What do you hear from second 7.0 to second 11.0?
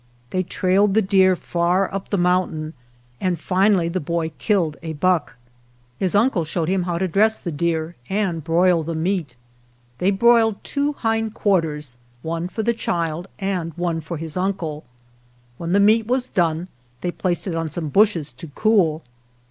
dress the deer and broil the meat. They broiled two